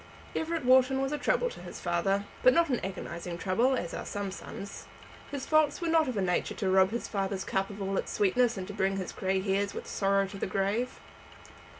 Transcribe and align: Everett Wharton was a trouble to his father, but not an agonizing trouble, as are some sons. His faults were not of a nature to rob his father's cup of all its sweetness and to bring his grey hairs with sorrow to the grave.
Everett 0.35 0.65
Wharton 0.65 0.99
was 0.99 1.11
a 1.11 1.19
trouble 1.19 1.51
to 1.51 1.59
his 1.59 1.79
father, 1.79 2.25
but 2.41 2.55
not 2.55 2.69
an 2.69 2.79
agonizing 2.83 3.37
trouble, 3.37 3.75
as 3.77 3.93
are 3.93 4.03
some 4.03 4.31
sons. 4.31 4.87
His 5.29 5.45
faults 5.45 5.79
were 5.79 5.89
not 5.89 6.07
of 6.07 6.17
a 6.17 6.23
nature 6.23 6.55
to 6.55 6.71
rob 6.71 6.89
his 6.89 7.07
father's 7.07 7.43
cup 7.45 7.69
of 7.69 7.79
all 7.79 7.99
its 7.99 8.11
sweetness 8.11 8.57
and 8.57 8.65
to 8.67 8.73
bring 8.73 8.97
his 8.97 9.11
grey 9.11 9.41
hairs 9.41 9.75
with 9.75 9.85
sorrow 9.85 10.25
to 10.29 10.39
the 10.39 10.47
grave. 10.47 10.99